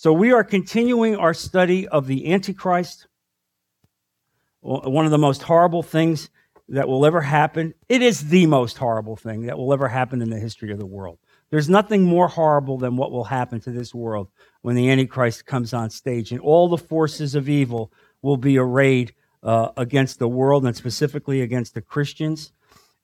[0.00, 3.08] So we are continuing our study of the Antichrist,
[4.60, 6.30] one of the most horrible things
[6.68, 7.74] that will ever happen.
[7.88, 10.86] It is the most horrible thing that will ever happen in the history of the
[10.86, 11.18] world.
[11.50, 14.28] There's nothing more horrible than what will happen to this world
[14.62, 17.92] when the Antichrist comes on stage, and all the forces of evil
[18.22, 22.52] will be arrayed uh, against the world and specifically against the Christians.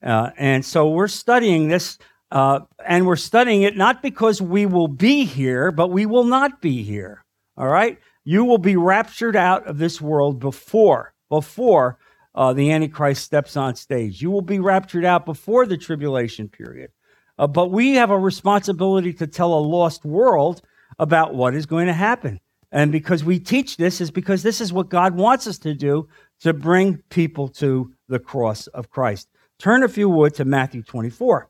[0.01, 1.97] Uh, and so we're studying this
[2.31, 6.61] uh, and we're studying it not because we will be here, but we will not
[6.61, 7.23] be here.
[7.57, 7.97] All right?
[8.23, 11.97] You will be raptured out of this world before, before
[12.33, 14.21] uh, the Antichrist steps on stage.
[14.21, 16.91] You will be raptured out before the tribulation period.
[17.37, 20.61] Uh, but we have a responsibility to tell a lost world
[20.99, 22.39] about what is going to happen.
[22.71, 26.07] And because we teach this, is because this is what God wants us to do
[26.41, 29.29] to bring people to the cross of Christ.
[29.59, 31.49] Turn, if you would, to Matthew 24.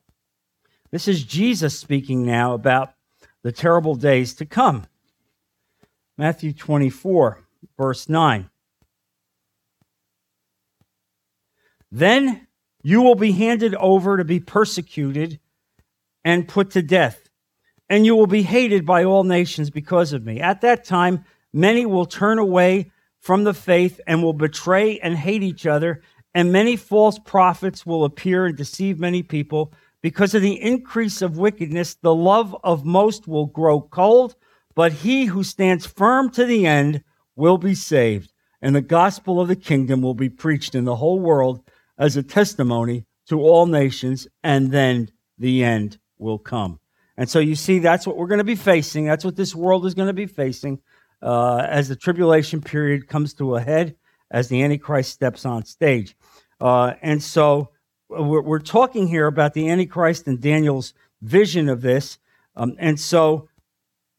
[0.91, 2.93] This is Jesus speaking now about
[3.43, 4.85] the terrible days to come.
[6.17, 7.39] Matthew 24,
[7.77, 8.49] verse 9.
[11.91, 12.47] Then
[12.83, 15.39] you will be handed over to be persecuted
[16.23, 17.29] and put to death,
[17.89, 20.39] and you will be hated by all nations because of me.
[20.39, 25.43] At that time, many will turn away from the faith and will betray and hate
[25.43, 26.01] each other,
[26.33, 29.73] and many false prophets will appear and deceive many people.
[30.05, 34.35] Because of the increase of wickedness, the love of most will grow cold,
[34.75, 37.03] but he who stands firm to the end
[37.35, 38.31] will be saved.
[38.61, 41.63] And the gospel of the kingdom will be preached in the whole world
[41.97, 46.79] as a testimony to all nations, and then the end will come.
[47.17, 49.05] And so you see, that's what we're going to be facing.
[49.05, 50.81] That's what this world is going to be facing
[51.23, 53.95] uh, as the tribulation period comes to a head,
[54.29, 56.15] as the Antichrist steps on stage.
[56.61, 57.71] Uh, and so
[58.23, 62.17] we're, we're, talking here about the Antichrist and Daniel's vision of this.
[62.55, 63.49] Um, and so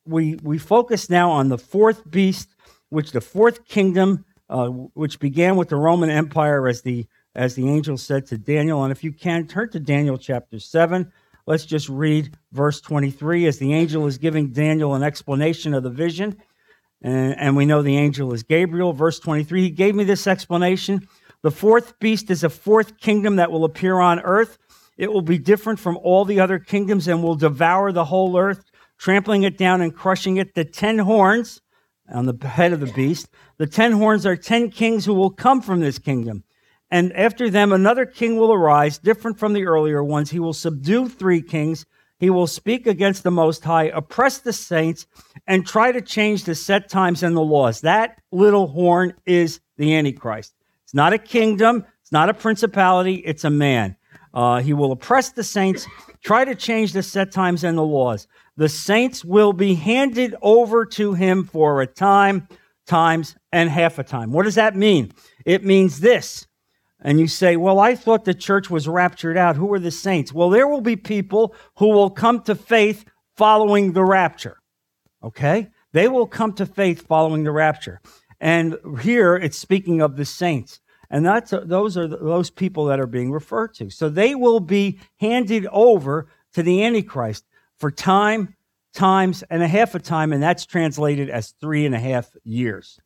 [0.05, 2.55] we, we focus now on the fourth beast,
[2.89, 7.69] which the fourth kingdom, uh, which began with the Roman Empire, as the, as the
[7.69, 8.83] angel said to Daniel.
[8.85, 11.11] And if you can, turn to Daniel chapter 7.
[11.47, 15.91] Let's just read verse 23 as the angel is giving Daniel an explanation of the
[15.91, 16.37] vision.
[17.03, 18.93] And, and we know the angel is Gabriel.
[18.93, 21.07] Verse 23 He gave me this explanation.
[21.47, 24.59] The fourth beast is a fourth kingdom that will appear on earth.
[24.99, 28.65] It will be different from all the other kingdoms and will devour the whole earth,
[28.99, 30.57] trampling it down and crushing it.
[30.57, 31.63] The ten horns
[32.13, 35.63] on the head of the beast, the ten horns are ten kings who will come
[35.63, 36.43] from this kingdom.
[36.91, 40.33] And after them, another king will arise, different from the earlier ones.
[40.33, 41.87] He will subdue three kings.
[42.19, 45.07] He will speak against the Most High, oppress the saints,
[45.47, 47.83] and try to change the set times and the laws.
[47.83, 50.56] That little horn is the Antichrist.
[50.87, 53.97] It's not a kingdom, it's not a principality, it's a man.
[54.33, 55.85] Uh, he will oppress the saints,
[56.23, 58.29] try to change the set times and the laws.
[58.57, 62.47] The saints will be handed over to him for a time,
[62.87, 64.31] times, and half a time.
[64.31, 65.11] What does that mean?
[65.45, 66.47] It means this.
[67.01, 69.57] And you say, well, I thought the church was raptured out.
[69.57, 70.33] Who are the saints?
[70.33, 73.05] Well, there will be people who will come to faith
[73.37, 74.59] following the rapture.
[75.21, 75.71] Okay?
[75.93, 78.01] They will come to faith following the rapture.
[78.41, 80.81] And here it's speaking of the saints.
[81.11, 83.91] And that's those are those people that are being referred to.
[83.91, 87.45] So they will be handed over to the Antichrist
[87.79, 88.57] for time,
[88.93, 92.99] times, and a half a time, and that's translated as three and a half years.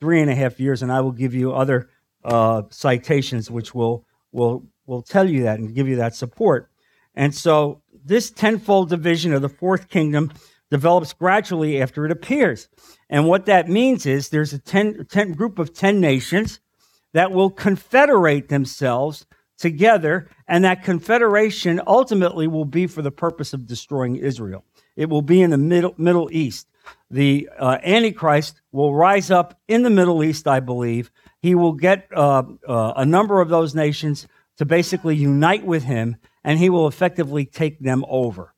[0.00, 1.88] Three and a half years, and I will give you other
[2.24, 6.70] uh, citations which will will will tell you that and give you that support.
[7.14, 10.32] And so this tenfold division of the fourth kingdom
[10.70, 12.68] develops gradually after it appears.
[13.08, 16.60] And what that means is there's a ten, ten group of 10 nations
[17.12, 23.66] that will confederate themselves together, and that confederation ultimately will be for the purpose of
[23.66, 24.64] destroying Israel.
[24.96, 26.68] It will be in the Middle, Middle East.
[27.10, 31.10] The uh, Antichrist will rise up in the Middle East, I believe.
[31.40, 34.26] He will get uh, uh, a number of those nations
[34.58, 38.54] to basically unite with him, and he will effectively take them over.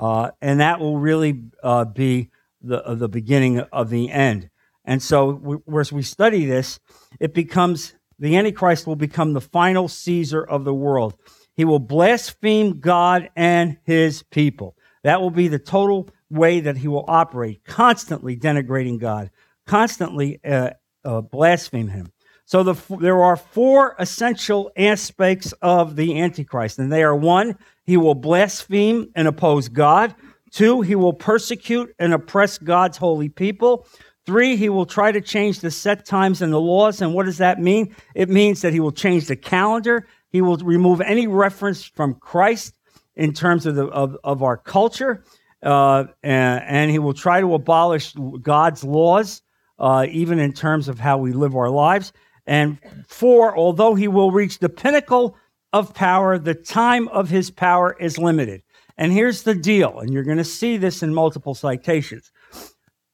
[0.00, 2.30] Uh, and that will really uh, be
[2.62, 4.48] the, uh, the beginning of the end.
[4.82, 6.80] And so, we, as we study this,
[7.20, 11.14] it becomes the Antichrist will become the final Caesar of the world.
[11.54, 14.74] He will blaspheme God and his people.
[15.04, 19.30] That will be the total way that he will operate, constantly denigrating God,
[19.66, 20.70] constantly uh,
[21.04, 22.12] uh, blaspheme him.
[22.46, 27.56] So the, there are four essential aspects of the Antichrist, and they are one,
[27.90, 30.14] he will blaspheme and oppose God.
[30.52, 33.84] Two, he will persecute and oppress God's holy people.
[34.26, 37.02] Three, he will try to change the set times and the laws.
[37.02, 37.92] And what does that mean?
[38.14, 40.06] It means that he will change the calendar.
[40.28, 42.78] He will remove any reference from Christ
[43.16, 45.24] in terms of, the, of, of our culture.
[45.64, 49.42] uh, and, and, he will try to abolish God's laws,
[49.80, 52.12] uh, even in terms of how we live our lives.
[52.46, 52.78] And
[53.08, 55.36] four, although he will reach the pinnacle
[55.72, 58.62] of power, the time of his power is limited.
[58.96, 62.30] And here's the deal, and you're going to see this in multiple citations.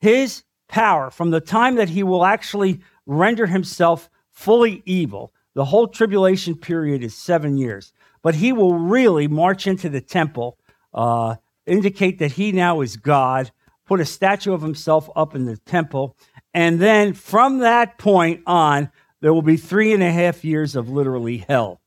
[0.00, 5.86] His power, from the time that he will actually render himself fully evil, the whole
[5.88, 7.92] tribulation period is seven years.
[8.22, 10.58] But he will really march into the temple,
[10.92, 11.36] uh,
[11.66, 13.50] indicate that he now is God,
[13.86, 16.16] put a statue of himself up in the temple,
[16.52, 20.88] and then from that point on, there will be three and a half years of
[20.88, 21.80] literally hell.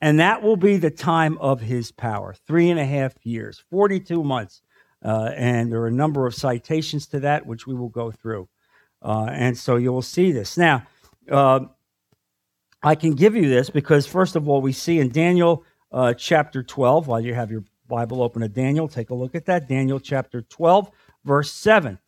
[0.00, 4.24] And that will be the time of his power three and a half years, 42
[4.24, 4.62] months.
[5.04, 8.48] Uh, and there are a number of citations to that, which we will go through.
[9.02, 10.56] Uh, and so you will see this.
[10.56, 10.86] Now,
[11.30, 11.60] uh,
[12.82, 16.62] I can give you this because, first of all, we see in Daniel uh, chapter
[16.62, 19.68] 12, while you have your Bible open to Daniel, take a look at that.
[19.68, 20.90] Daniel chapter 12,
[21.24, 21.98] verse 7.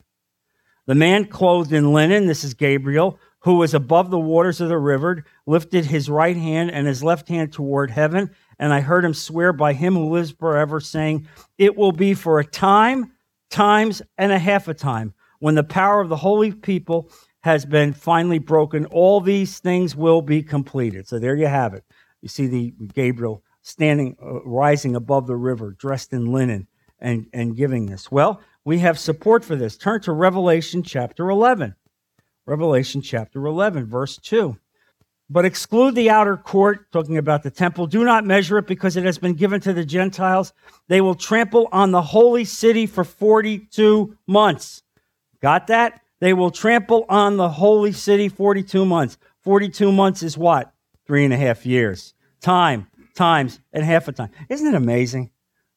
[0.86, 4.78] The man clothed in linen, this is Gabriel, who was above the waters of the
[4.78, 8.30] river, lifted his right hand and his left hand toward heaven.
[8.58, 11.26] And I heard him swear by him who lives forever, saying,
[11.58, 13.12] It will be for a time,
[13.50, 17.10] times, and a half a time, when the power of the holy people
[17.40, 18.86] has been finally broken.
[18.86, 21.08] All these things will be completed.
[21.08, 21.84] So there you have it.
[22.20, 26.68] You see the Gabriel standing, uh, rising above the river, dressed in linen,
[27.00, 28.12] and, and giving this.
[28.12, 29.76] Well, we have support for this.
[29.76, 31.74] Turn to Revelation chapter 11.
[32.46, 34.56] Revelation chapter 11, verse 2.
[35.30, 37.86] But exclude the outer court, talking about the temple.
[37.86, 40.52] Do not measure it because it has been given to the Gentiles.
[40.88, 44.82] They will trample on the holy city for 42 months.
[45.40, 46.02] Got that?
[46.20, 49.16] They will trample on the holy city 42 months.
[49.42, 50.72] 42 months is what?
[51.06, 52.14] Three and a half years.
[52.40, 54.30] Time, times, and half a time.
[54.48, 55.30] Isn't it amazing?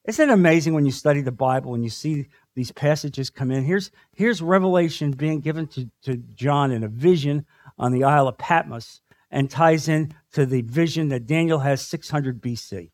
[0.05, 3.63] Isn't it amazing when you study the Bible and you see these passages come in.
[3.63, 7.45] Here's, here's revelation being given to, to John in a vision
[7.77, 12.41] on the Isle of Patmos and ties in to the vision that Daniel has 600
[12.41, 12.91] BC.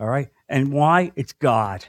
[0.00, 0.28] All right.
[0.48, 1.12] And why?
[1.14, 1.84] It's God.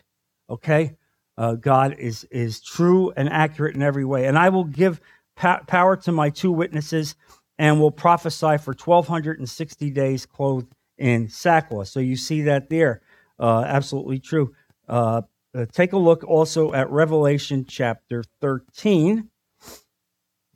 [0.50, 0.98] Okay.
[1.38, 4.25] Uh, God is, is true and accurate in every way.
[4.25, 5.02] And I will give
[5.36, 7.16] pa- power to my two witnesses
[7.58, 11.88] and will prophesy for 1260 days clothed in sackcloth.
[11.88, 13.02] So you see that there.
[13.40, 14.54] Uh, absolutely true.
[14.88, 15.24] Uh,
[15.55, 19.29] uh, take a look also at Revelation chapter 13,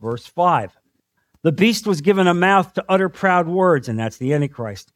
[0.01, 0.77] verse 5.
[1.43, 4.91] The beast was given a mouth to utter proud words, and that's the Antichrist,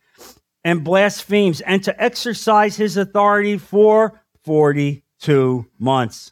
[0.64, 6.32] and blasphemes, and to exercise his authority for 42 months.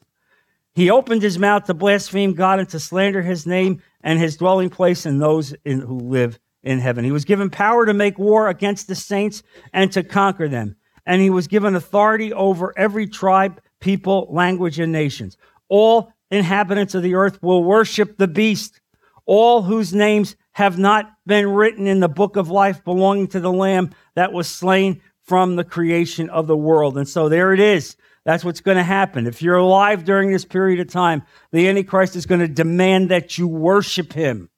[0.74, 4.70] He opened his mouth to blaspheme God and to slander his name and his dwelling
[4.70, 7.06] place and those in, who live in heaven.
[7.06, 9.44] He was given power to make war against the saints
[9.74, 10.76] and to conquer them
[11.06, 15.38] and he was given authority over every tribe, people, language, and nations.
[15.68, 18.80] All inhabitants of the earth will worship the beast,
[19.26, 23.52] all whose names have not been written in the book of life belonging to the
[23.52, 26.98] Lamb that was slain from the creation of the world.
[26.98, 27.96] And so there it is.
[28.26, 29.28] That's what's going to happen.
[29.28, 33.38] If you're alive during this period of time, the Antichrist is going to demand that
[33.38, 34.50] you worship him,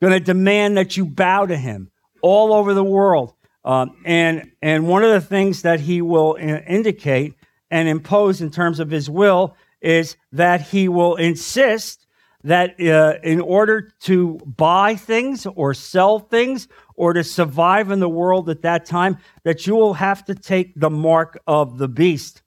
[0.00, 1.90] going to demand that you bow to him
[2.22, 3.34] all over the world.
[3.64, 7.34] Um, and, and one of the things that he will indicate
[7.70, 12.06] and impose in terms of his will is that he will insist
[12.44, 18.08] that uh, in order to buy things or sell things or to survive in the
[18.08, 22.42] world at that time, that you will have to take the mark of the beast.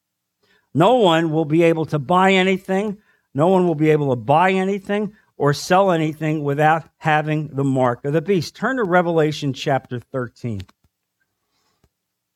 [0.74, 2.98] No one will be able to buy anything.
[3.34, 8.06] No one will be able to buy anything or sell anything without having the mark
[8.06, 8.56] of the beast.
[8.56, 10.62] Turn to Revelation chapter 13.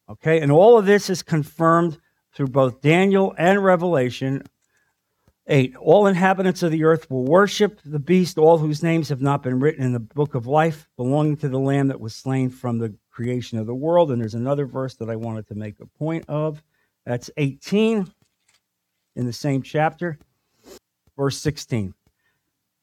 [0.08, 1.98] Okay, and all of this is confirmed
[2.34, 4.44] through both Daniel and Revelation
[5.48, 5.76] 8.
[5.78, 9.60] All inhabitants of the earth will worship the beast, all whose names have not been
[9.60, 12.94] written in the book of life, belonging to the Lamb that was slain from the
[13.10, 14.12] creation of the world.
[14.12, 16.62] And there's another verse that I wanted to make a point of.
[17.06, 18.12] That's 18
[19.16, 20.20] in the same chapter,
[21.18, 21.94] verse 16.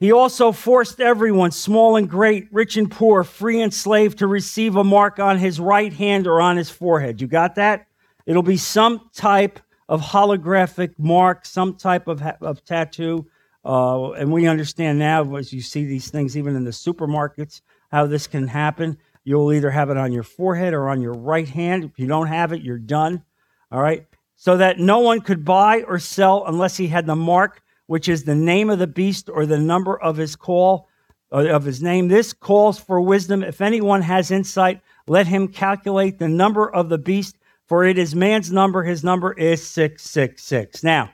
[0.02, 4.74] He also forced everyone, small and great, rich and poor, free and slave, to receive
[4.74, 7.20] a mark on his right hand or on his forehead.
[7.20, 7.86] You got that?
[8.26, 13.28] It'll be some type of holographic mark, some type of, of tattoo.
[13.64, 17.60] Uh, and we understand now, as you see these things even in the supermarkets,
[17.92, 18.98] how this can happen.
[19.22, 21.84] You'll either have it on your forehead or on your right hand.
[21.84, 23.22] If you don't have it, you're done.
[23.70, 24.04] All right?
[24.34, 27.62] So that no one could buy or sell unless he had the mark
[27.92, 30.88] which is the name of the beast or the number of his call,
[31.30, 32.08] uh, of his name.
[32.08, 33.42] This calls for wisdom.
[33.42, 38.14] If anyone has insight, let him calculate the number of the beast, for it is
[38.14, 38.82] man's number.
[38.82, 40.82] His number is 666.
[40.82, 41.10] Now,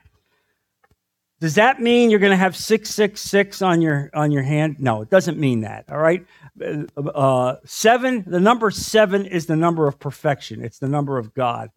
[1.40, 4.76] Does that mean you're going to have 666 on your on your hand?
[4.78, 5.84] No, it doesn't mean that.
[5.90, 6.24] All right.
[6.96, 10.64] Uh, seven, the number seven is the number of perfection.
[10.64, 11.70] It's the number of God.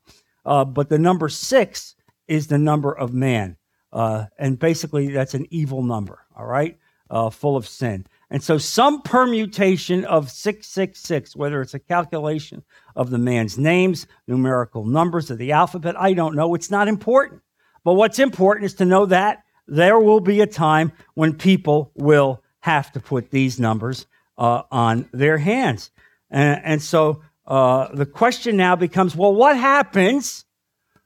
[0.45, 1.95] Uh, but the number six
[2.27, 3.57] is the number of man.
[3.93, 6.77] Uh, and basically, that's an evil number, all right,
[7.09, 8.05] uh, full of sin.
[8.29, 12.63] And so, some permutation of 666, whether it's a calculation
[12.95, 16.55] of the man's names, numerical numbers of the alphabet, I don't know.
[16.55, 17.41] It's not important.
[17.83, 22.41] But what's important is to know that there will be a time when people will
[22.61, 24.05] have to put these numbers
[24.37, 25.91] uh, on their hands.
[26.29, 30.45] And, and so, uh, the question now becomes well, what happens?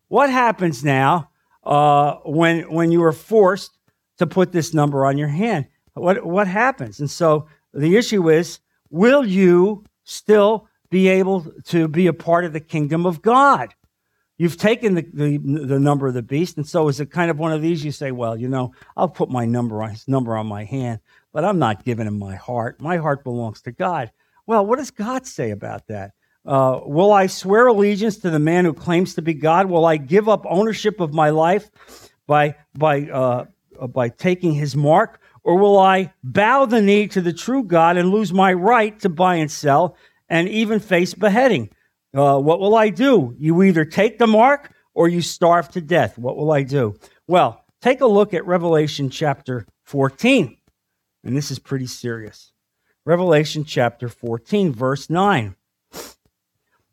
[0.07, 1.29] What happens now
[1.65, 3.77] uh, when, when you are forced
[4.17, 5.67] to put this number on your hand?
[5.93, 6.99] What, what happens?
[6.99, 12.53] And so the issue is will you still be able to be a part of
[12.53, 13.73] the kingdom of God?
[14.37, 17.39] You've taken the, the, the, number of the beast, and so is it kind of
[17.39, 17.85] one of these?
[17.85, 20.99] You say, well, you know, I'll put my number on his number on my hand,
[21.31, 22.81] but I'm not giving him my heart.
[22.81, 24.11] My heart belongs to God.
[24.45, 26.11] Well, what does God say about that?
[26.45, 29.67] Uh, will I swear allegiance to the man who claims to be God?
[29.67, 31.69] Will I give up ownership of my life
[32.27, 33.45] by by uh,
[33.87, 35.21] by taking his mark?
[35.43, 39.09] Or will I bow the knee to the true God and lose my right to
[39.09, 39.95] buy and sell
[40.27, 41.69] and even face beheading?
[42.15, 43.35] Uh, what will I do?
[43.37, 46.17] You either take the mark or you starve to death.
[46.17, 46.95] What will I do?
[47.27, 50.57] Well, take a look at Revelation chapter 14.
[51.23, 52.51] And this is pretty serious.
[53.05, 55.55] Revelation chapter 14, verse 9.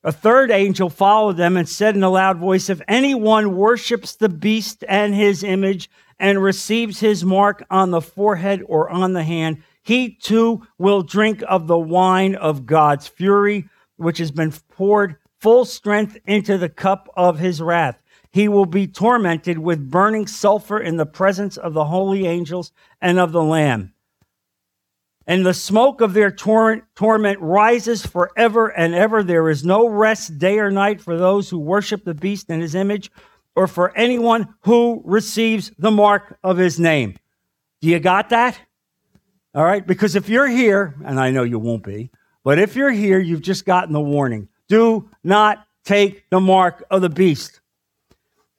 [0.05, 4.29] A third angel followed them and said in a loud voice, If anyone worships the
[4.29, 9.63] beast and his image and receives his mark on the forehead or on the hand,
[9.83, 15.65] he too will drink of the wine of God's fury, which has been poured full
[15.65, 18.03] strength into the cup of his wrath.
[18.33, 23.21] He will be tormented with burning sulfur in the presence of the holy angels and
[23.21, 23.93] of the Lamb.
[25.27, 29.23] And the smoke of their torrent, torment rises forever and ever.
[29.23, 32.75] There is no rest day or night for those who worship the beast and his
[32.75, 33.11] image
[33.55, 37.17] or for anyone who receives the mark of his name.
[37.81, 38.59] Do you got that?
[39.55, 42.11] All right, because if you're here, and I know you won't be,
[42.43, 44.49] but if you're here, you've just gotten the warning.
[44.69, 47.61] Do not take the mark of the beast.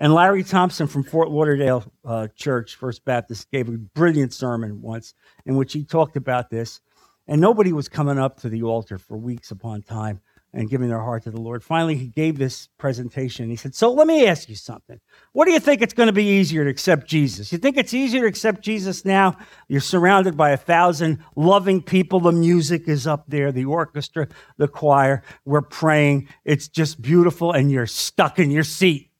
[0.03, 5.13] And Larry Thompson from Fort Lauderdale uh, Church, First Baptist, gave a brilliant sermon once
[5.45, 6.81] in which he talked about this.
[7.25, 10.19] And nobody was coming up to the altar for weeks upon time
[10.51, 11.63] and giving their heart to the Lord.
[11.63, 13.49] Finally, he gave this presentation.
[13.49, 14.99] He said, So let me ask you something.
[15.31, 17.53] What do you think it's going to be easier to accept Jesus?
[17.53, 19.37] You think it's easier to accept Jesus now?
[19.69, 22.19] You're surrounded by a thousand loving people.
[22.19, 25.23] The music is up there, the orchestra, the choir.
[25.45, 26.27] We're praying.
[26.43, 29.11] It's just beautiful, and you're stuck in your seat.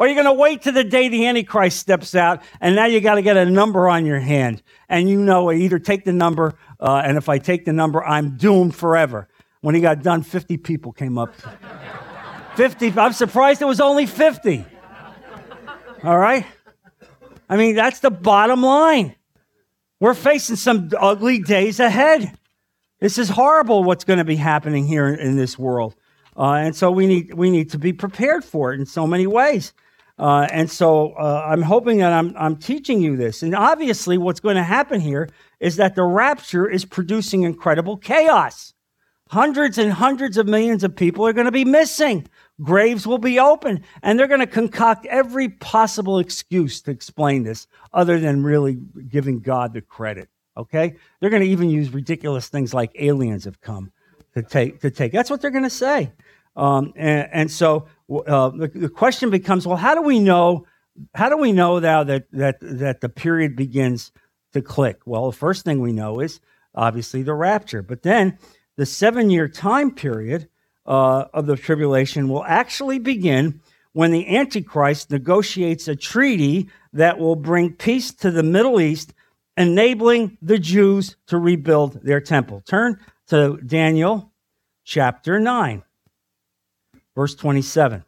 [0.00, 3.02] Or you're going to wait to the day the Antichrist steps out, and now you
[3.02, 4.62] got to get a number on your hand.
[4.88, 8.38] And you know, either take the number, uh, and if I take the number, I'm
[8.38, 9.28] doomed forever.
[9.60, 11.34] When he got done, 50 people came up.
[12.56, 12.94] 50.
[12.98, 14.64] I'm surprised it was only 50.
[16.02, 16.46] All right?
[17.50, 19.14] I mean, that's the bottom line.
[20.00, 22.38] We're facing some ugly days ahead.
[23.00, 25.94] This is horrible what's going to be happening here in this world.
[26.38, 29.26] Uh, and so we need, we need to be prepared for it in so many
[29.26, 29.74] ways.
[30.20, 33.42] Uh, and so uh, I'm hoping that I'm, I'm teaching you this.
[33.42, 38.74] And obviously, what's going to happen here is that the rapture is producing incredible chaos.
[39.30, 42.28] Hundreds and hundreds of millions of people are going to be missing.
[42.60, 47.66] Graves will be open, and they're going to concoct every possible excuse to explain this,
[47.94, 48.74] other than really
[49.08, 50.28] giving God the credit.
[50.54, 50.96] Okay?
[51.20, 53.90] They're going to even use ridiculous things like aliens have come
[54.34, 54.80] to take.
[54.82, 55.12] To take.
[55.12, 56.12] That's what they're going to say.
[56.56, 60.66] Um, and, and, so uh, the, the question becomes: Well, how do we know?
[61.14, 64.12] How do we know now that that that the period begins
[64.52, 65.00] to click?
[65.06, 66.40] Well, the first thing we know is
[66.74, 68.38] obviously the rapture, but then
[68.76, 70.48] the seven year time period
[70.86, 73.60] uh, of the tribulation will actually begin
[73.92, 79.12] when the Antichrist negotiates a treaty that will bring peace to the Middle East,
[79.56, 82.62] enabling the Jews to rebuild their temple.
[82.66, 82.98] Turn
[83.28, 84.32] to Daniel
[84.84, 85.82] chapter 9,
[87.14, 88.04] verse 27.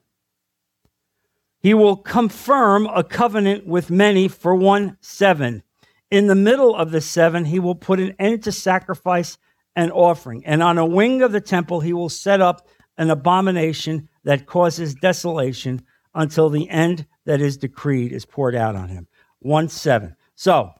[1.60, 5.62] He will confirm a covenant with many for one seven.
[6.10, 9.38] In the middle of the seven, he will put an end to sacrifice
[9.76, 10.44] and offering.
[10.44, 12.66] And on a wing of the temple, he will set up
[12.98, 15.82] an abomination that causes desolation
[16.14, 19.06] until the end that is decreed is poured out on him.
[19.38, 20.16] 1 7.
[20.34, 20.72] So,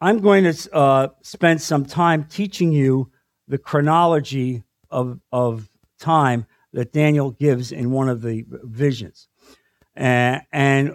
[0.00, 3.10] I'm going to uh, spend some time teaching you
[3.48, 9.28] the chronology of, of time that Daniel gives in one of the visions.
[9.96, 10.94] Uh, and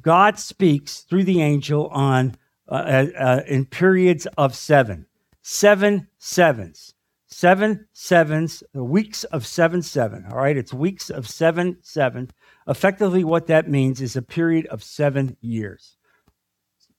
[0.00, 2.36] God speaks through the angel on
[2.68, 5.06] uh, uh, uh, in periods of seven,
[5.42, 6.94] seven sevens,
[7.26, 10.24] seven sevens, the weeks of seven seven.
[10.30, 12.30] All right, it's weeks of seven seven.
[12.68, 15.96] Effectively, what that means is a period of seven years.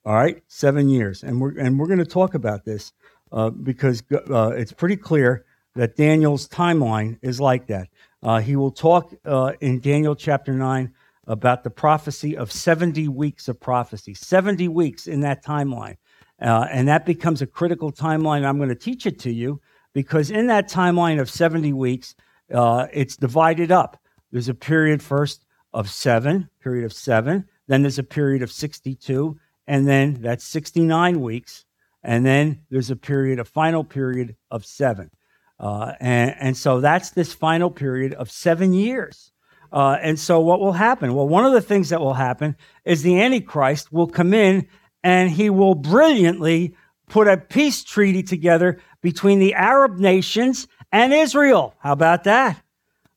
[0.06, 2.94] All right, seven years, and we're and we're going to talk about this
[3.32, 7.90] uh, because uh, it's pretty clear that Daniel's timeline is like that.
[8.28, 10.94] Uh, he will talk uh, in Daniel chapter nine
[11.28, 15.96] about the prophecy of seventy weeks of prophecy, seventy weeks in that timeline,
[16.42, 18.46] uh, and that becomes a critical timeline.
[18.46, 19.62] I'm going to teach it to you
[19.94, 22.16] because in that timeline of seventy weeks,
[22.54, 23.98] uh, it's divided up.
[24.34, 27.46] There's a period first of seven, period of seven.
[27.68, 31.64] Then there's a period of sixty-two and then that's 69 weeks,
[32.04, 35.12] and then there's a period, a final period of seven.
[35.60, 39.32] Uh, and, and so that's this final period of seven years.
[39.72, 41.14] Uh, and so what will happen?
[41.14, 44.68] Well, one of the things that will happen is the Antichrist will come in
[45.04, 46.76] and he will brilliantly
[47.10, 51.74] put a peace treaty together between the Arab nations and Israel.
[51.80, 52.62] How about that?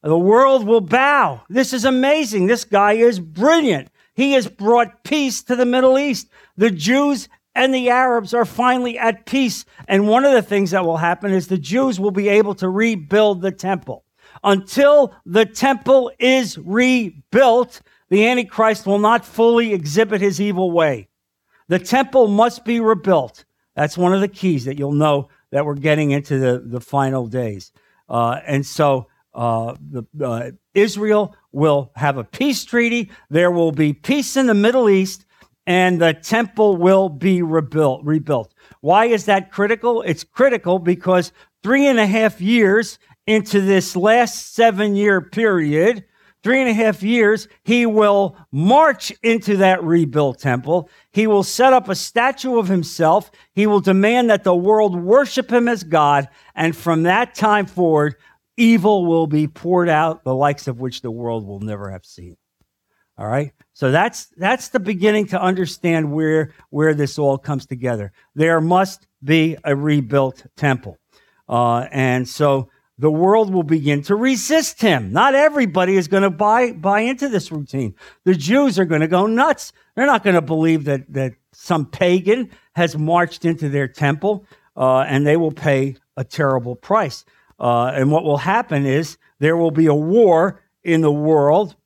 [0.02, 1.42] The world will bow.
[1.48, 2.46] This is amazing.
[2.46, 3.88] This guy is brilliant.
[4.14, 6.28] He has brought peace to the Middle East.
[6.56, 9.64] The Jews and the Arabs are finally at peace.
[9.88, 12.68] And one of the things that will happen is the Jews will be able to
[12.68, 14.04] rebuild the temple.
[14.42, 21.08] Until the temple is rebuilt, the Antichrist will not fully exhibit his evil way.
[21.68, 23.44] The temple must be rebuilt.
[23.74, 27.26] That's one of the keys that you'll know that we're getting into the, the final
[27.26, 27.72] days.
[28.08, 33.10] Uh, and so uh, the, uh, Israel will have a peace treaty.
[33.28, 35.26] There will be peace in the Middle East,
[35.70, 38.02] and the temple will be rebuilt.
[38.02, 38.52] Rebuilt.
[38.80, 40.02] Why is that critical?
[40.02, 41.30] It's critical because
[41.62, 42.98] three and a half years
[43.28, 46.04] into this last seven-year period,
[46.42, 50.90] three and a half years, he will march into that rebuilt temple.
[51.12, 53.30] He will set up a statue of himself.
[53.52, 56.28] He will demand that the world worship him as God.
[56.56, 58.16] And from that time forward,
[58.56, 62.36] evil will be poured out, the likes of which the world will never have seen.
[63.16, 63.52] All right?
[63.80, 68.12] So that's that's the beginning to understand where where this all comes together.
[68.34, 70.98] There must be a rebuilt temple.
[71.48, 75.14] Uh, and so the world will begin to resist him.
[75.14, 77.94] Not everybody is going to buy buy into this routine.
[78.26, 79.72] The Jews are going to go nuts.
[79.96, 84.44] They're not going to believe that that some pagan has marched into their temple,
[84.76, 87.24] uh, and they will pay a terrible price.
[87.58, 91.76] Uh, and what will happen is there will be a war in the world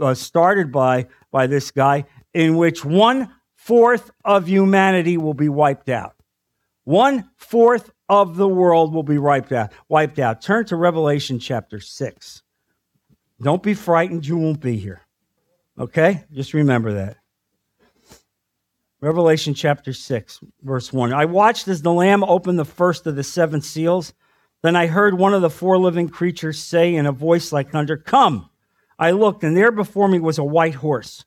[0.00, 5.88] uh, started by, by this guy in which one fourth of humanity will be wiped
[5.88, 6.14] out.
[6.84, 9.72] One fourth of the world will be wiped out.
[9.88, 10.40] Wiped out.
[10.40, 12.42] Turn to Revelation chapter 6.
[13.42, 15.00] Don't be frightened, you won't be here.
[15.76, 16.24] Okay?
[16.32, 17.16] Just remember that.
[19.00, 21.12] Revelation chapter 6, verse 1.
[21.12, 24.14] I watched as the Lamb opened the first of the seven seals.
[24.62, 27.96] Then I heard one of the four living creatures say in a voice like thunder,
[27.96, 28.50] Come!
[28.98, 31.24] I looked, and there before me was a white horse.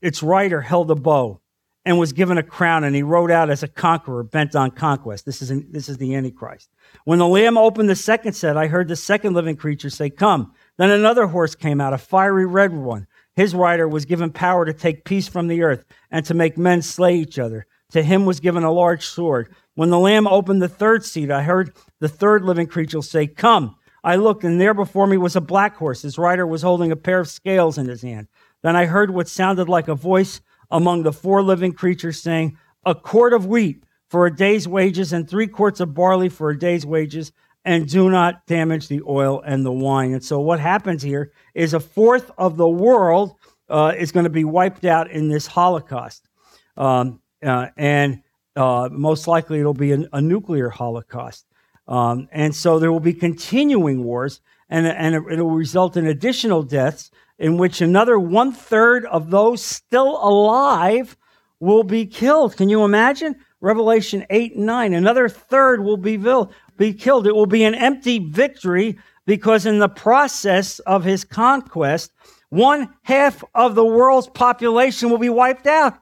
[0.00, 1.40] Its rider held a bow
[1.84, 5.24] and was given a crown, and he rode out as a conqueror bent on conquest.
[5.24, 6.68] This is, an, this is the Antichrist.
[7.04, 10.52] When the Lamb opened the second set, I heard the second living creature say, Come.
[10.78, 13.06] Then another horse came out, a fiery red one.
[13.36, 16.82] His rider was given power to take peace from the earth and to make men
[16.82, 17.66] slay each other.
[17.92, 19.54] To him was given a large sword.
[19.74, 23.76] When the Lamb opened the third seat, I heard the third living creature say, Come.
[24.06, 26.02] I looked, and there before me was a black horse.
[26.02, 28.28] His rider was holding a pair of scales in his hand.
[28.62, 30.40] Then I heard what sounded like a voice
[30.70, 35.28] among the four living creatures saying, A quart of wheat for a day's wages, and
[35.28, 37.32] three quarts of barley for a day's wages,
[37.64, 40.12] and do not damage the oil and the wine.
[40.12, 43.34] And so, what happens here is a fourth of the world
[43.68, 46.28] uh, is going to be wiped out in this Holocaust.
[46.76, 48.22] Um, uh, and
[48.54, 51.44] uh, most likely it'll be a, a nuclear holocaust.
[51.88, 56.62] Um, and so there will be continuing wars, and, and it will result in additional
[56.62, 61.16] deaths, in which another one third of those still alive
[61.60, 62.56] will be killed.
[62.56, 63.36] Can you imagine?
[63.60, 64.94] Revelation 8 and 9.
[64.94, 67.26] Another third will be, vil- be killed.
[67.26, 72.12] It will be an empty victory because, in the process of his conquest,
[72.50, 75.98] one half of the world's population will be wiped out.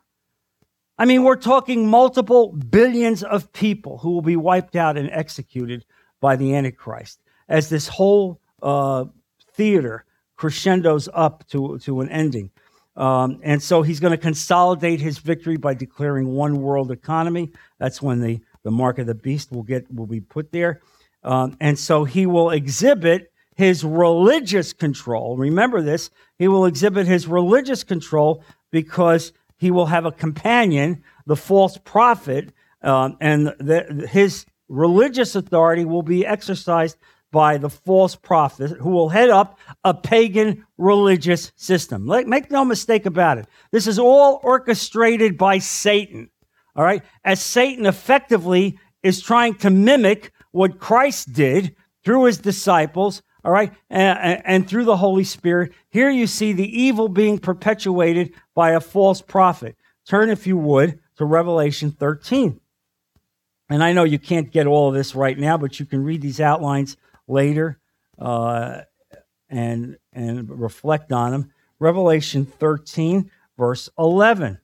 [0.97, 5.85] I mean, we're talking multiple billions of people who will be wiped out and executed
[6.21, 9.07] by the Antichrist as this whole uh,
[9.53, 10.05] theater
[10.37, 12.51] crescendos up to, to an ending.
[12.97, 17.51] Um, and so he's going to consolidate his victory by declaring one world economy.
[17.79, 20.81] That's when the, the mark of the beast will get will be put there.
[21.25, 25.37] Um, and so he will exhibit his religious control.
[25.37, 26.11] Remember this.
[26.39, 29.33] He will exhibit his religious control because
[29.65, 36.03] he will have a companion, the false prophet, um, and the, his religious authority will
[36.03, 36.99] be exercised
[37.33, 42.05] by the false prophet who will head up a pagan religious system.
[42.05, 43.47] Make no mistake about it.
[43.71, 46.29] This is all orchestrated by Satan.
[46.77, 47.03] All right.
[47.25, 51.75] As Satan effectively is trying to mimic what Christ did
[52.05, 55.73] through his disciples, all right, and, and, through the Holy Spirit.
[55.91, 59.77] Here you see the evil being perpetuated by a false prophet.
[60.07, 62.59] Turn, if you would, to Revelation 13.
[63.69, 66.23] And I know you can't get all of this right now, but you can read
[66.23, 67.79] these outlines later
[68.19, 68.81] uh,
[69.51, 71.53] and, and reflect on them.
[71.79, 74.59] Revelation 13, verse 11.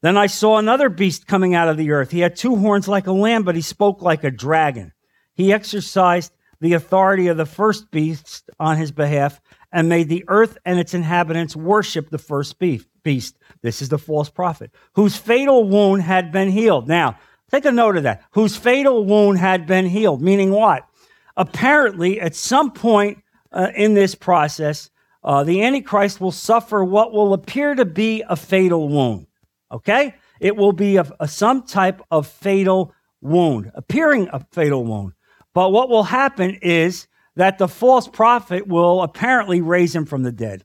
[0.00, 2.10] Then I saw another beast coming out of the earth.
[2.10, 4.92] He had two horns like a lamb, but he spoke like a dragon.
[5.32, 6.32] He exercised
[6.64, 9.38] the authority of the first beast on his behalf
[9.70, 13.36] and made the earth and its inhabitants worship the first beast.
[13.60, 16.88] This is the false prophet, whose fatal wound had been healed.
[16.88, 17.18] Now,
[17.50, 18.24] take a note of that.
[18.30, 20.88] Whose fatal wound had been healed, meaning what?
[21.36, 23.22] Apparently, at some point
[23.52, 24.88] uh, in this process,
[25.22, 29.26] uh, the Antichrist will suffer what will appear to be a fatal wound.
[29.70, 30.14] Okay?
[30.40, 35.12] It will be a, a, some type of fatal wound, appearing a fatal wound.
[35.54, 40.32] But what will happen is that the false prophet will apparently raise him from the
[40.32, 40.64] dead.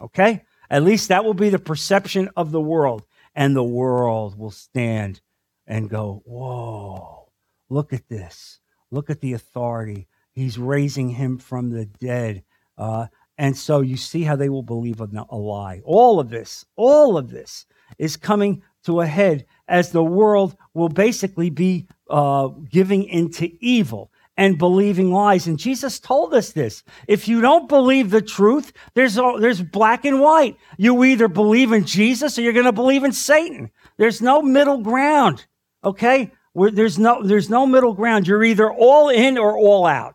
[0.00, 0.42] Okay?
[0.68, 3.04] At least that will be the perception of the world.
[3.34, 5.20] And the world will stand
[5.66, 7.28] and go, Whoa,
[7.68, 8.60] look at this.
[8.90, 10.08] Look at the authority.
[10.32, 12.44] He's raising him from the dead.
[12.78, 15.82] Uh, and so you see how they will believe a, a lie.
[15.84, 17.66] All of this, all of this
[17.98, 24.10] is coming to a head as the world will basically be uh, giving into evil
[24.36, 25.46] and believing lies.
[25.46, 26.82] And Jesus told us this.
[27.08, 30.58] If you don't believe the truth, there's, all, there's black and white.
[30.76, 33.70] You either believe in Jesus or you're going to believe in Satan.
[33.96, 35.46] There's no middle ground.
[35.82, 36.32] Okay?
[36.52, 38.26] Where there's no, there's no middle ground.
[38.26, 40.14] You're either all in or all out.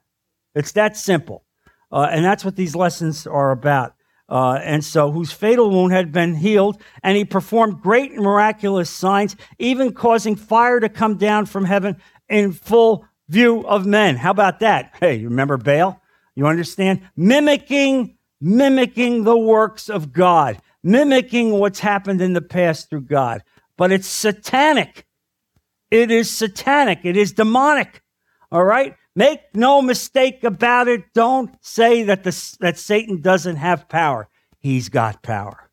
[0.54, 1.43] It's that simple.
[1.91, 3.93] Uh, and that's what these lessons are about.
[4.32, 8.89] Uh, and so, whose fatal wound had been healed, and he performed great and miraculous
[8.89, 11.98] signs, even causing fire to come down from heaven
[12.30, 14.15] in full view of men.
[14.15, 14.96] How about that?
[15.02, 16.02] Hey, you remember Baal?
[16.34, 17.02] You understand?
[17.17, 23.44] Mimicking, mimicking the works of God, mimicking what's happened in the past through God.
[23.76, 25.06] But it's satanic.
[25.89, 27.00] It is satanic.
[27.04, 28.02] It is demonic.
[28.50, 28.96] All right?
[29.15, 31.13] Make no mistake about it.
[31.13, 34.30] Don't say that, the, that Satan doesn't have power.
[34.60, 35.69] He's got power.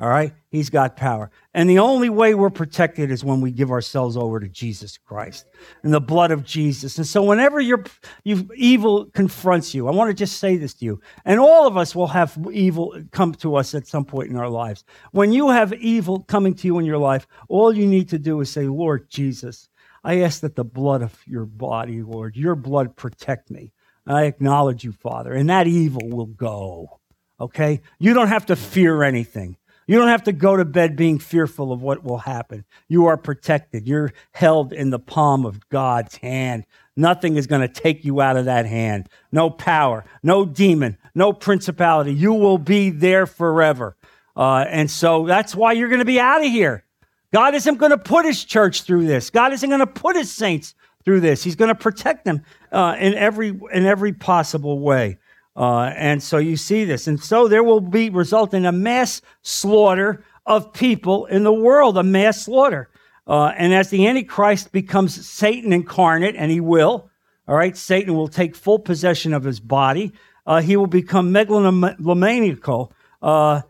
[0.00, 0.32] All right?
[0.50, 1.30] He's got power.
[1.54, 5.46] And the only way we're protected is when we give ourselves over to Jesus Christ
[5.84, 6.96] and the blood of Jesus.
[6.96, 7.84] And so whenever you
[8.24, 11.00] evil confronts you, I want to just say this to you.
[11.24, 14.48] And all of us will have evil come to us at some point in our
[14.48, 14.82] lives.
[15.12, 18.40] When you have evil coming to you in your life, all you need to do
[18.40, 19.68] is say, Lord Jesus,
[20.04, 23.72] I ask that the blood of your body, Lord, your blood protect me.
[24.06, 26.98] I acknowledge you, Father, and that evil will go.
[27.40, 27.80] Okay?
[27.98, 29.56] You don't have to fear anything.
[29.86, 32.64] You don't have to go to bed being fearful of what will happen.
[32.88, 33.86] You are protected.
[33.86, 36.64] You're held in the palm of God's hand.
[36.96, 39.08] Nothing is going to take you out of that hand.
[39.32, 42.14] No power, no demon, no principality.
[42.14, 43.96] You will be there forever.
[44.36, 46.84] Uh, and so that's why you're going to be out of here.
[47.32, 49.30] God isn't going to put his church through this.
[49.30, 51.42] God isn't going to put his saints through this.
[51.42, 55.18] He's going to protect them uh, in every in every possible way.
[55.56, 59.20] Uh, and so you see this, and so there will be result in a mass
[59.42, 62.88] slaughter of people in the world, a mass slaughter.
[63.26, 67.10] Uh, and as the Antichrist becomes Satan incarnate, and he will,
[67.46, 70.12] all right, Satan will take full possession of his body.
[70.46, 72.90] Uh, he will become megalomaniacal,
[73.20, 73.60] uh,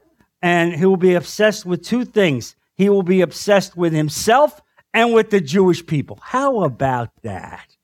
[0.41, 4.61] and he will be obsessed with two things he will be obsessed with himself
[4.95, 6.19] and with the Jewish people.
[6.23, 7.77] How about that?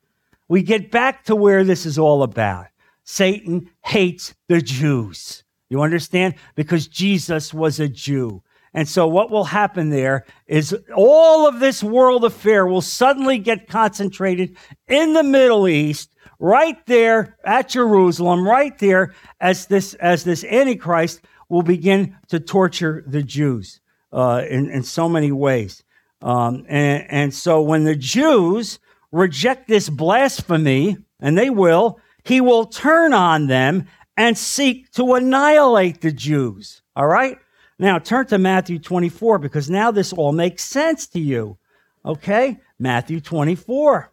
[0.49, 2.67] We get back to where this is all about.
[3.05, 5.45] Satan hates the Jews.
[5.69, 6.35] You understand?
[6.55, 8.43] Because Jesus was a Jew.
[8.75, 13.67] And so, what will happen there is all of this world affair will suddenly get
[13.67, 20.45] concentrated in the Middle East, right there at Jerusalem, right there, as this, as this
[20.45, 23.81] Antichrist will begin to torture the Jews
[24.13, 25.83] uh, in, in so many ways.
[26.21, 28.79] Um, and, and so when the Jews
[29.13, 36.01] reject this blasphemy, and they will, he will turn on them and seek to annihilate
[36.01, 36.83] the Jews.
[36.97, 37.39] All right?
[37.79, 41.59] Now turn to Matthew 24 because now this all makes sense to you.
[42.05, 42.59] Okay?
[42.79, 44.11] Matthew 24.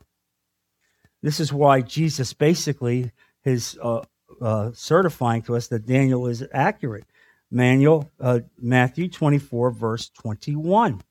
[1.22, 4.02] This is why Jesus basically, his uh,
[4.42, 7.06] uh, certifying to us that Daniel is accurate.
[7.52, 11.02] Manual, uh, Matthew 24, verse 21.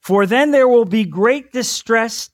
[0.00, 2.28] For then there will be great distress,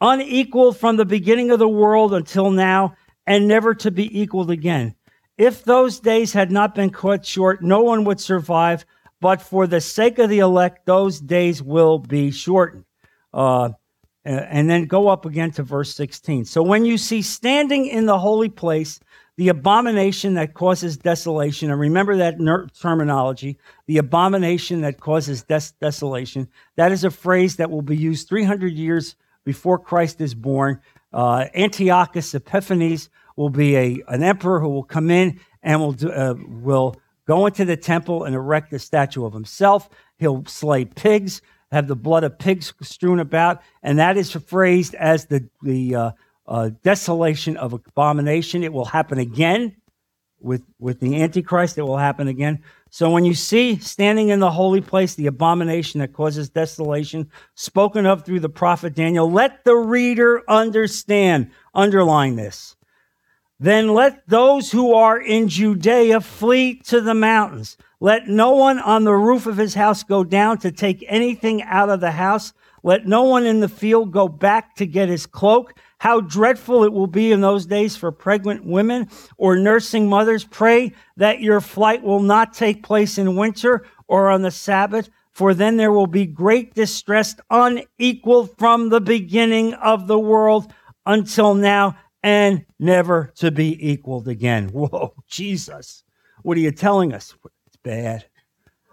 [0.00, 4.94] unequaled from the beginning of the world until now, and never to be equaled again.
[5.38, 8.84] If those days had not been cut short, no one would survive,
[9.20, 12.84] but for the sake of the elect, those days will be shortened.
[13.32, 13.70] Uh,
[14.26, 16.44] and then go up again to verse 16.
[16.46, 19.00] So when you see standing in the holy place
[19.36, 25.74] the abomination that causes desolation, and remember that ner- terminology, the abomination that causes des-
[25.80, 30.80] desolation, that is a phrase that will be used 300 years before Christ is born.
[31.12, 36.10] Uh, Antiochus Epiphanes will be a, an emperor who will come in and will, do,
[36.10, 39.90] uh, will go into the temple and erect a statue of himself.
[40.18, 45.26] He'll slay pigs have the blood of pigs strewn about, and that is phrased as
[45.26, 46.10] the, the uh,
[46.46, 48.62] uh, desolation of abomination.
[48.62, 49.76] It will happen again
[50.40, 51.78] with, with the Antichrist.
[51.78, 52.62] It will happen again.
[52.90, 58.06] So when you see standing in the holy place the abomination that causes desolation, spoken
[58.06, 61.50] of through the prophet Daniel, let the reader understand.
[61.74, 62.76] Underline this.
[63.58, 67.76] Then let those who are in Judea flee to the mountains.
[68.00, 71.88] Let no one on the roof of his house go down to take anything out
[71.88, 72.52] of the house.
[72.82, 75.72] Let no one in the field go back to get his cloak.
[75.98, 80.44] How dreadful it will be in those days for pregnant women or nursing mothers.
[80.44, 85.54] Pray that your flight will not take place in winter or on the Sabbath, for
[85.54, 90.72] then there will be great distress unequaled from the beginning of the world
[91.06, 94.68] until now and never to be equaled again.
[94.72, 96.04] Whoa, Jesus.
[96.42, 97.34] What are you telling us?
[97.86, 98.26] Bad.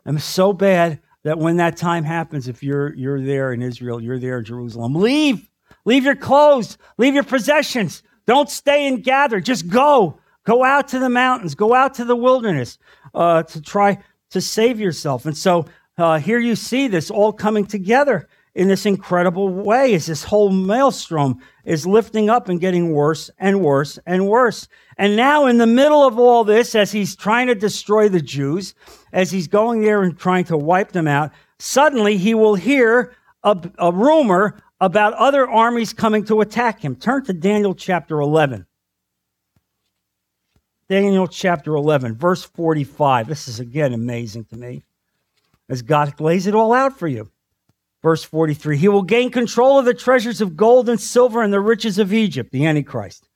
[0.05, 4.19] I'm so bad that when that time happens, if you're you're there in Israel, you're
[4.19, 5.49] there in Jerusalem, leave.
[5.85, 8.03] Leave your clothes, leave your possessions.
[8.25, 9.41] Don't stay and gather.
[9.41, 10.17] Just go.
[10.45, 12.77] Go out to the mountains, go out to the wilderness
[13.13, 13.97] uh, to try
[14.29, 15.25] to save yourself.
[15.25, 15.65] And so
[15.97, 20.51] uh, here you see this all coming together in this incredible way as this whole
[20.51, 24.67] maelstrom is lifting up and getting worse and worse and worse.
[24.97, 28.75] And now, in the middle of all this, as he's trying to destroy the Jews,
[29.11, 33.57] as he's going there and trying to wipe them out, suddenly he will hear a,
[33.79, 36.95] a rumor about other armies coming to attack him.
[36.95, 38.67] Turn to Daniel chapter 11.
[40.89, 43.27] Daniel chapter 11, verse 45.
[43.27, 44.83] This is again amazing to me
[45.69, 47.31] as God lays it all out for you.
[48.03, 51.61] Verse 43 He will gain control of the treasures of gold and silver and the
[51.61, 53.29] riches of Egypt, the Antichrist,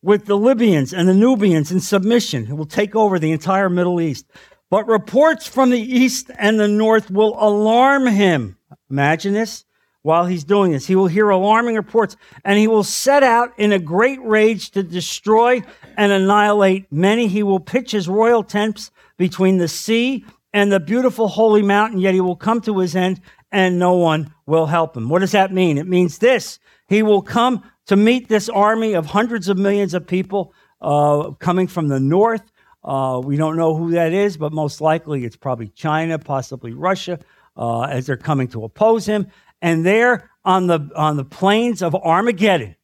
[0.00, 2.46] with the Libyans and the Nubians in submission.
[2.46, 4.26] He will take over the entire Middle East.
[4.70, 8.56] But reports from the east and the north will alarm him.
[8.90, 9.64] Imagine this
[10.02, 10.86] while he's doing this.
[10.86, 14.82] He will hear alarming reports and he will set out in a great rage to
[14.82, 15.62] destroy
[15.96, 17.28] and annihilate many.
[17.28, 22.14] He will pitch his royal tents between the sea and the beautiful holy mountain, yet
[22.14, 23.20] he will come to his end
[23.54, 25.08] and no one will help him.
[25.08, 25.78] What does that mean?
[25.78, 30.06] It means this He will come to meet this army of hundreds of millions of
[30.06, 32.42] people uh, coming from the north.
[32.82, 37.18] Uh, we don't know who that is, but most likely it's probably China, possibly Russia,
[37.56, 39.28] uh, as they're coming to oppose him.
[39.62, 42.74] And there on the on the plains of Armageddon,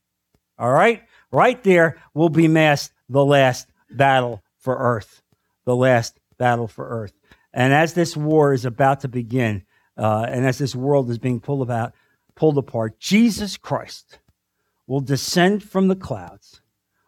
[0.56, 1.02] all right,
[1.33, 5.20] right there will be massed the last battle for Earth,
[5.64, 7.12] the last battle for Earth.
[7.52, 9.64] And as this war is about to begin,
[10.00, 11.92] uh, and as this world is being pulled about,
[12.34, 14.18] pulled apart, Jesus Christ
[14.86, 16.62] will descend from the clouds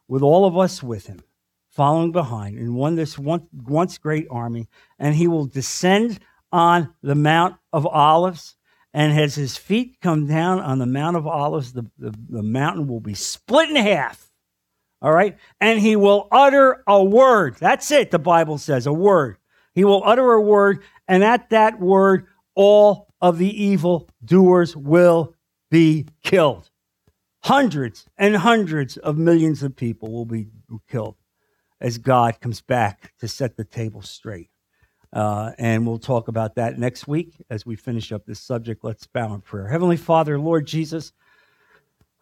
[0.06, 1.22] with all of us with him,
[1.70, 6.20] following behind in one this one, once great army, and he will descend
[6.52, 8.56] on the Mount of Olives.
[8.92, 12.86] And as his feet come down on the Mount of Olives, the, the, the mountain
[12.86, 14.30] will be split in half.
[15.00, 15.38] All right?
[15.62, 17.56] And he will utter a word.
[17.58, 19.38] That's it, the Bible says, a word.
[19.74, 25.34] He will utter a word, and at that word, all of the evil doers will
[25.70, 26.70] be killed.
[27.44, 30.48] Hundreds and hundreds of millions of people will be
[30.88, 31.16] killed
[31.80, 34.48] as God comes back to set the table straight.
[35.12, 38.84] Uh, and we'll talk about that next week as we finish up this subject.
[38.84, 39.68] Let's bow in prayer.
[39.68, 41.12] Heavenly Father, Lord Jesus,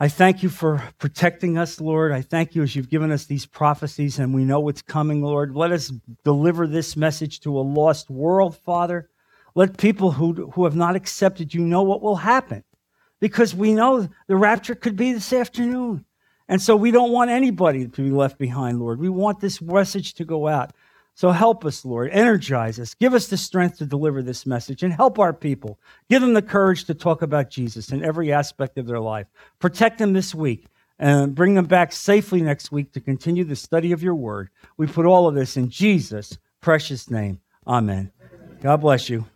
[0.00, 2.10] I thank you for protecting us, Lord.
[2.10, 5.54] I thank you as you've given us these prophecies and we know what's coming, Lord.
[5.54, 5.92] Let us
[6.24, 9.09] deliver this message to a lost world, Father.
[9.54, 12.64] Let people who, who have not accepted you know what will happen
[13.20, 16.04] because we know the rapture could be this afternoon.
[16.48, 18.98] And so we don't want anybody to be left behind, Lord.
[18.98, 20.72] We want this message to go out.
[21.14, 22.10] So help us, Lord.
[22.12, 22.94] Energize us.
[22.94, 25.78] Give us the strength to deliver this message and help our people.
[26.08, 29.26] Give them the courage to talk about Jesus in every aspect of their life.
[29.58, 30.66] Protect them this week
[30.98, 34.50] and bring them back safely next week to continue the study of your word.
[34.76, 37.40] We put all of this in Jesus' precious name.
[37.66, 38.12] Amen.
[38.60, 39.26] God bless you.